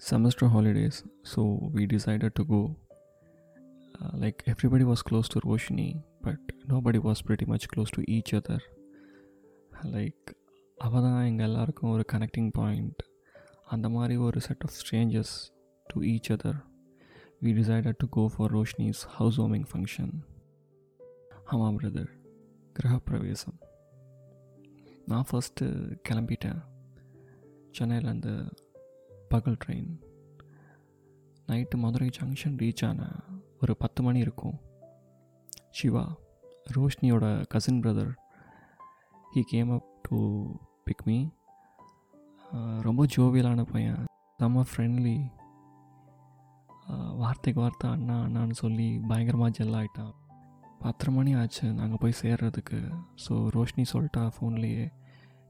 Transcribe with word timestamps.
semester 0.00 0.46
holidays, 0.48 0.96
so 1.24 1.40
we 1.74 1.86
decided 1.86 2.34
to 2.34 2.44
go. 2.44 2.60
Uh, 3.94 4.12
like 4.14 4.42
everybody 4.46 4.84
was 4.84 5.02
close 5.02 5.28
to 5.28 5.40
Roshni, 5.42 5.88
but 6.22 6.38
nobody 6.66 6.98
was 7.00 7.20
pretty 7.20 7.46
much 7.46 7.68
close 7.68 7.90
to 7.90 8.02
each 8.08 8.32
other. 8.34 8.60
Like 9.92 10.30
அவள் 10.78 11.04
தான் 11.04 11.26
எங்கள் 11.28 11.46
எல்லாருக்கும் 11.46 11.92
ஒரு 11.92 12.04
connecting 12.12 12.50
point 12.58 13.00
அந்த 13.66 13.86
மாதிரி 13.88 14.14
ஒரு 14.26 14.38
set 14.46 14.64
of 14.66 14.74
strangers 14.78 15.32
to 15.86 16.00
each 16.10 16.30
other 16.34 16.58
we 17.42 17.52
decided 17.58 17.98
to 18.02 18.06
go 18.16 18.24
for 18.34 18.52
Roshni's 18.56 19.02
housewarming 19.40 19.66
function 19.70 20.12
ஆமாம் 21.52 21.78
brother 21.80 22.10
கிரகப்பிரவேசம் 22.76 23.56
நான் 25.12 25.28
ஃபஸ்ட்டு 25.30 25.66
கிளம்பிட்டேன் 26.08 26.60
சென்னையிலேருந்து 27.78 28.34
பகல் 29.35 29.61
train 29.63 29.89
night 31.47 31.75
Madurai 31.83 32.07
junction 32.17 32.59
reach 32.61 32.83
ஆன 32.87 33.07
ஒரு 33.63 33.73
பத்து 33.81 33.99
மணி 34.05 34.19
இருக்கும். 34.25 34.57
Siva 35.77 36.03
ரோஷ்னியோட 36.75 37.25
cousin 37.53 37.79
brother 37.83 38.13
he 39.31 39.41
came 39.51 39.71
up 39.77 39.89
to 40.05 40.19
pick 40.87 41.03
me 41.07 41.17
ரொம்ப 42.87 43.05
ஜோவியலான 43.15 43.65
பையன். 43.73 43.99
செம்ம 44.39 44.63
ஃப்ரெண்ட்லி 44.69 45.17
வார்த்தைக்கு 47.23 47.61
வார்த்தை 47.63 47.89
அண்ணா 47.95 48.17
அண்ணான்னு 48.27 48.57
சொல்லி 48.63 48.87
பயங்கரமாக 49.11 49.55
ஜெல் 49.59 49.77
ஆகிட்டான் 49.81 50.13
பத்தரை 50.85 51.13
மணி 51.17 51.33
ஆச்சு 51.41 51.65
நாங்கள் 51.81 52.01
போய் 52.03 52.19
சேர்றதுக்கு. 52.21 52.81
ஸோ 53.25 53.33
ரோஷினி 53.57 53.87
சொல்லிட்டா 53.93 54.25
ஃபோன்லேயே 54.37 54.87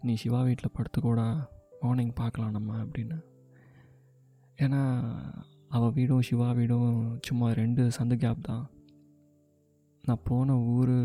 நீ 0.08 0.16
சிவா 0.24 0.42
வீட்டில் 0.50 0.76
படுத்துக்கூட 0.80 1.22
மார்னிங் 1.84 2.14
பார்க்கலாம் 2.24 2.58
நம்ம 2.58 2.82
அப்படின்னு. 2.84 3.20
ஏன்னா 4.58 4.82
அவள் 5.70 5.92
வீடும் 5.92 6.22
சிவா 6.22 6.52
வீடும் 6.52 7.20
சும்மா 7.22 7.52
ரெண்டு 7.52 7.90
சந்து 8.00 8.16
கேப் 8.16 8.44
தான். 8.44 8.70
நான் 10.04 10.24
போன 10.24 10.58
ஊர் 10.58 10.96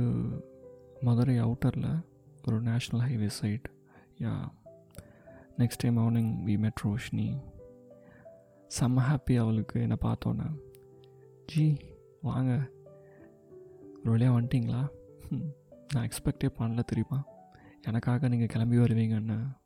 மதுரை 1.00 1.40
அவுட்டரில் 1.40 2.04
ஒரு 2.46 2.62
national 2.62 3.04
highway 3.08 3.26
side 3.26 3.70
yeah 4.18 4.48
next 5.58 5.82
day 5.82 5.90
morning 5.90 6.46
we 6.46 6.58
met 6.58 6.80
Roshini 6.84 7.40
செம்ம 8.80 9.00
ஹாப்பி 9.10 9.38
அவளுக்கு 9.38 9.80
என்னை 9.80 9.96
பார்த்தோன்னே. 10.00 10.58
ஜி 11.46 11.76
வாங்க. 12.20 12.70
ஒரு 14.00 14.10
வழியாக 14.10 14.40
வந்துட்டிங்களா? 14.40 14.88
நான் 15.94 16.08
எக்ஸ்பெக்டே 16.08 16.48
பண்ணல 16.58 16.84
தெரியுமா. 16.84 17.24
எனக்காக 17.82 18.28
நீங்கள் 18.28 18.46
கிளம்பி 18.46 18.76
வருவீங்கன்னு. 18.76 19.56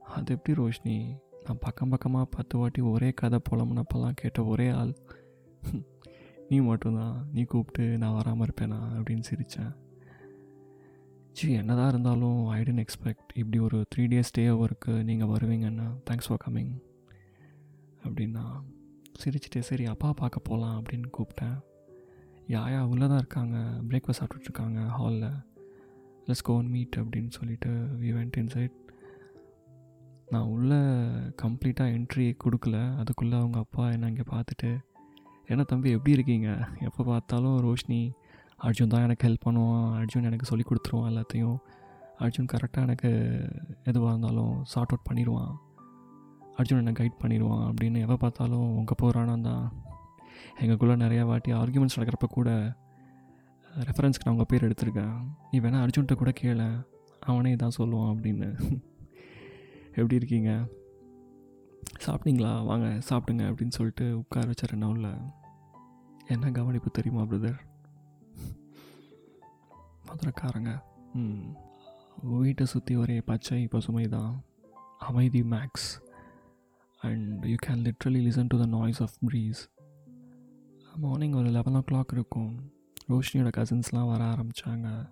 அது 0.00 0.34
எப்படி 0.34 0.60
ரோஷினி? 0.62 1.18
நான் 1.44 1.60
பக்கம் 1.60 1.88
பக்கமாக 1.88 2.26
பத்து 2.30 2.58
வாட்டி 2.58 2.80
ஒரே 2.80 3.10
கதை 3.12 3.38
புலம்புனப்பெல்லாம் 3.50 4.18
கேட்ட 4.20 4.44
ஒரே 4.44 4.68
ஆள். 4.80 4.94
நீ 6.48 6.60
மட்டும்தான். 6.60 7.28
நீ 7.32 7.42
கூப்பிட்டு 7.42 7.98
நான் 7.98 8.14
வராமல் 8.14 8.46
இருப்பேனா? 8.46 8.80
அப்படின்னு 8.98 9.22
சிரித்தேன் 9.30 9.72
ஜி 11.32 11.52
என்னதான் 11.52 11.88
இருந்தாலும் 11.88 12.48
ஐ 12.48 12.62
டென்ட் 12.62 12.82
எக்ஸ்பெக்ட் 12.84 13.30
இப்படி 13.34 13.58
ஒரு 13.58 13.78
த்ரீ 13.94 14.04
டேஸ் 14.12 14.30
ஸ்டே 14.30 14.44
ஓவருக்கு 14.54 14.94
நீங்கள் 15.02 15.28
வருவீங்கன்னா 15.28 15.86
தேங்க்ஸ் 16.10 16.28
ஃபார் 16.28 16.42
கம்மிங் 16.46 16.72
அப்படின்னா 18.04 18.44
சிரிச்சிட்டே 19.22 19.60
சரி 19.68 19.84
அப்பா 19.86 20.12
பார்க்க 20.12 20.40
போகலாம் 20.40 20.82
அப்படின்னு 20.82 21.08
கூப்பிட்டேன். 21.18 21.58
யாயா 22.48 22.80
உள்ளே 22.92 23.06
தான் 23.06 23.18
இருக்காங்க. 23.18 23.56
பிரேக்ஃபாஸ்ட் 23.88 24.20
சாப்பிட்டுட்ருக்காங்க 24.20 24.80
ஹாலில் 24.98 25.30
லெட்ஸ் 26.26 26.46
கோன் 26.48 26.66
மீட் 26.66 26.96
அப்படின்னு 26.96 27.30
சொல்லிட்டு 27.30 27.70
வி 28.02 28.10
வெண்ட் 28.18 28.38
இன்சைட் 28.42 28.76
நான் 30.32 30.50
உள்ளே 30.54 30.78
கம்ப்ளீட்டாக 31.42 31.94
என்ட்ரி 31.96 32.26
கொடுக்கல. 32.44 32.96
அதுக்குள்ளே 32.96 33.36
அவங்க 33.38 33.58
அப்பா 33.58 33.90
என்ன 33.90 34.06
இங்கே 34.06 34.26
பார்த்துட்டு 34.30 34.70
என்ன 35.46 35.62
தம்பி 35.62 35.90
எப்படி 35.90 36.12
இருக்கீங்க? 36.16 36.48
எப்போ 36.80 37.04
பார்த்தாலும் 37.04 37.56
ரோஷினி 37.66 38.12
அர்ஜுன் 38.66 38.92
தான் 38.92 39.02
எனக்கு 39.02 39.26
ஹெல்ப் 39.28 39.46
பண்ணுவான். 39.46 39.88
அர்ஜுன் 40.00 40.28
எனக்கு 40.28 40.44
சொல்லி 40.44 40.64
கொடுத்துருவான் 40.68 41.08
எல்லாத்தையும். 41.10 41.56
அர்ஜுன் 42.18 42.50
கரெக்டாக 42.52 42.86
எனக்கு 42.88 43.10
எதுவாக 43.84 44.12
இருந்தாலும் 44.12 44.64
சார்ட் 44.64 44.92
அவுட் 44.92 45.08
பண்ணிடுவான். 45.08 45.52
அர்ஜுன் 46.58 46.80
என்னை 46.82 46.92
கைட் 47.00 47.20
பண்ணிடுவான். 47.22 47.64
அப்படின்னு 47.70 47.98
எப்போ 48.04 48.16
பார்த்தாலும் 48.16 48.68
உங்கள் 48.76 49.00
போகிறானா 49.02 49.34
தான். 49.40 49.64
எங்களுக்குள்ளே 50.60 50.96
நிறையா 51.04 51.24
வாட்டி 51.30 51.52
ஆர்கியூமெண்ட்ஸ் 51.52 51.98
நடக்கிறப்ப 51.98 52.28
கூட 52.30 52.76
ரெஃபரன்ஸ்க்கு 53.88 54.26
நான் 54.26 54.34
உங்கள் 54.36 54.50
பேர் 54.52 54.66
எடுத்திருக்கேன். 54.68 55.16
நீ 55.50 55.60
வேணால் 55.60 55.84
அர்ஜுன்கிட்ட 55.86 56.14
கூட 56.14 56.32
கேள. 56.42 56.62
அவனே 57.20 57.54
இதான் 57.54 57.78
சொல்லுவான் 57.78 58.12
அப்படின்னு. 58.14 58.48
எப்படி 59.90 60.14
இருக்கீங்க? 60.14 60.68
சாப்பிட்டீங்களா? 62.06 62.64
வாங்க 62.64 62.86
சாப்பிடுங்க 62.86 63.44
அப்படின்னு 63.50 63.68
சொல்லிட்டு 63.68 64.18
உட்கார 64.18 64.50
வச்சார் 64.50 64.72
என்ன 64.72 64.88
உள்ள 64.88 65.16
என்ன 66.26 66.50
கவனிப்பு 66.50 66.90
தெரியுமா 66.90 67.22
பிரதர் 67.22 67.58
மதுரைக்காரங்க. 70.06 70.80
ம். 71.14 71.56
வீட்டை 72.22 72.66
சுற்றி 72.66 72.96
ஒரே 72.96 73.20
பச்சை 73.20 73.66
பசுமை 73.66 74.08
தான். 74.08 74.44
அமைதி 74.98 75.40
max 75.40 75.90
and 76.98 77.44
you 77.44 77.54
can 77.66 77.90
literally 77.90 78.18
listen 78.18 78.46
to 78.48 78.58
the 78.58 78.66
noise 78.66 79.02
of 79.02 79.14
breeze 79.26 79.60
morning 80.94 81.32
ஒரு 81.32 81.48
லெவன் 81.48 81.74
ஓ 81.74 81.78
கிளாக் 81.78 82.12
இருக்கும். 82.12 82.72
ரோஷினியோட 83.08 83.52
கசின்ஸ்லாம் 83.56 84.08
வர 84.08 84.24
ஆரம்பித்தாங்க 84.24 85.10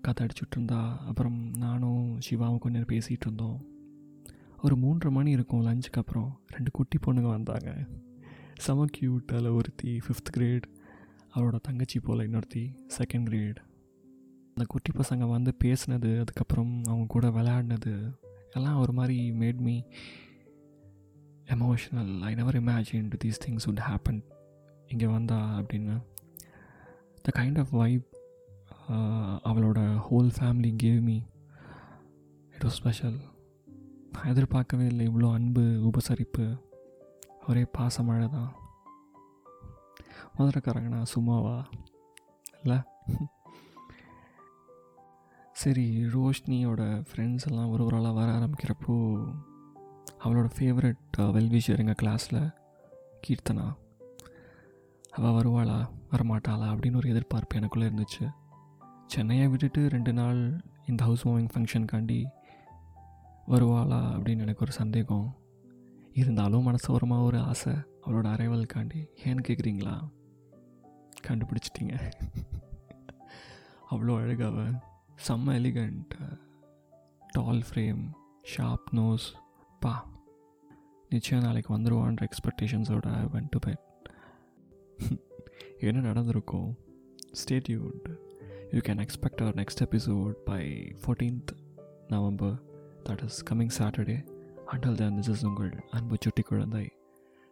கதை 0.00 0.26
அடிச்சுட்டு 0.26 0.50
இருந்தா 0.50 0.98
அப்புறம் 0.98 1.50
நானும் 1.58 2.20
சிவாவும் 2.20 2.58
கொஞ்ச 2.58 2.78
நேரம் 2.78 2.98
பேசிகிட்டு 2.98 3.20
இருந்தோம் 3.20 3.66
ஒரு 4.62 4.76
மூன்றரை 4.76 5.10
மணி 5.10 5.30
இருக்கும் 5.30 5.66
லஞ்சுக்கு 5.66 5.98
அப்புறம் 5.98 6.40
ரெண்டு 6.48 6.70
குட்டி 6.70 6.98
பொண்ணுங்க 7.06 7.28
வந்தாங்க. 7.28 7.86
செம 8.56 8.84
க்யூட் 8.98 9.26
அதில் 9.26 9.46
ஒருத்தி 9.46 9.98
ஃபிஃப்த் 9.98 10.30
கிரேட் 10.30 10.68
அவரோட 11.34 11.58
தங்கச்சி 11.62 12.00
போல் 12.00 12.30
இன்னொருத்தி 12.30 12.74
செகண்ட் 12.98 13.22
கிரேட் 13.22 13.60
அந்த 14.46 14.64
குட்டி 14.66 14.90
பசங்க 14.92 15.28
வந்து 15.28 15.54
பேசினது 15.64 16.20
அதுக்கப்புறம் 16.20 16.82
அவங்க 16.84 17.06
கூட 17.08 17.28
விளையாடினது 17.28 18.14
எல்லாம் 18.50 18.80
ஒரு 18.80 18.92
மாதிரி 18.92 19.30
made 19.30 19.56
me 19.56 19.82
emotional 21.44 22.20
I 22.20 22.34
never 22.34 22.62
imagine 22.62 23.12
these 23.24 23.40
things 23.46 23.68
would 23.70 23.82
happen 23.90 24.22
இங்கே 24.88 25.06
வந்தா 25.06 25.58
அப்படின்னு. 25.58 26.02
த 27.22 27.42
கைண்ட் 27.42 27.58
ஆஃப் 27.58 27.68
வைப் 27.68 28.20
அவளோட 29.44 30.02
whole 30.10 30.30
family 30.40 30.76
gave 30.82 31.00
me 31.00 31.20
it 32.52 32.62
was 32.62 32.76
special 32.78 33.20
நான் 34.12 34.24
எதிர்பார்க்கவே 34.24 34.86
இல்லை 34.86 35.08
இவ்வளோ 35.08 35.32
அன்பு 35.32 35.60
உபசரிப்பு. 35.60 36.60
ஒரே 37.48 37.66
பாசமழை 37.78 38.28
தான். 38.28 38.52
மதுரைக்காரங்கண்ணா 40.38 41.02
சும்மாவா? 41.02 41.64
இல்லை? 42.62 42.78
சரி 45.52 46.04
ரோஷினியோட 46.04 47.04
ஃப்ரெண்ட்ஸ் 47.12 47.50
எல்லாம் 47.50 47.70
ஒரு 47.70 47.84
ஒரு 47.84 47.96
ஆளாக 47.96 48.14
வர 48.14 48.32
ஆரம்பிக்கிறப்போ 48.32 49.24
அவளோட 50.24 50.50
ஃபேவரட் 50.58 50.96
வெல்விஷர் 51.16 51.78
எங்கள் 51.78 51.94
கிளாஸில் 52.02 52.54
கீர்த்தனா. 53.26 53.74
அவள் 55.10 55.30
வருவாளா? 55.30 55.88
வரமாட்டாளா? 56.10 56.68
அப்படின்னு 56.74 56.96
ஒரு 56.96 57.08
எதிர்பார்ப்பு 57.08 57.58
எனக்குள்ளே 57.58 57.92
இருந்துச்சு. 57.92 58.32
சென்னையை 59.12 59.48
விட்டுட்டு 59.48 59.88
ரெண்டு 59.88 60.12
நாள் 60.12 60.38
இந்த 60.86 61.04
ஹவுஸ் 61.04 61.28
வார்மிங் 61.28 61.48
ஃபங்க்ஷனுக்காண்டி 61.54 62.18
வருவாளா 63.48 63.98
அப்படின்னு 64.12 64.44
எனக்கு 64.44 64.64
ஒரு 64.64 64.72
சந்தேகம். 64.72 65.26
இருந்தாலும் 66.12 66.66
மனசோரமாக 66.66 67.22
ஒரு 67.22 67.38
ஆசை. 67.38 67.72
அவளோட 67.72 68.28
அரைவலுக்காண்டி 68.34 69.00
ஏன்னு 69.24 69.42
கேட்குறீங்களா 69.48 69.96
கண்டுபிடிச்சிட்டிங்க. 71.26 71.94
அவ்வளோ 73.90 74.14
அழகாவ 74.22 74.56
செம்ம 75.28 75.58
elegant 75.60 76.16
tall 77.32 77.62
frame 77.68 78.02
sharp 78.54 78.90
nose 78.94 79.28
பா. 79.80 79.94
நிச்சயம் 81.08 81.44
நாளைக்கு 81.44 81.78
வந்துடுவான்ற 81.78 82.28
எக்ஸ்பெக்டேஷன்ஸோட 82.28 83.06
வென் 83.34 83.50
டு 83.50 83.58
பெட் 83.66 83.86
என்ன 85.78 86.00
நடந்திருக்கும்? 86.00 86.70
ஸ்டேட்யூட் 87.40 88.06
You 88.72 88.80
can 88.80 88.98
expect 88.98 89.42
our 89.42 89.52
next 89.54 89.82
episode 89.82 90.34
by 90.46 90.92
14th 91.02 91.52
November, 92.08 92.58
that 93.04 93.20
is 93.20 93.42
coming 93.42 93.68
Saturday. 93.68 94.24
Until 94.70 94.94
then, 94.94 95.14
this 95.14 95.28
is 95.28 95.42
Ungal 95.42 95.78
and 95.92 96.10
Chutti 96.20 96.42
Kurandai 96.42 96.90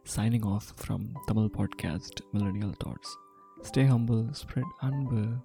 signing 0.05 0.47
off 0.47 0.73
from 0.77 1.15
Tamil 1.29 1.51
podcast 1.51 2.23
Millennial 2.33 2.73
Thoughts. 2.83 3.15
Stay 3.63 3.85
humble, 3.85 4.33
spread 4.33 4.65
anbu. 4.83 5.43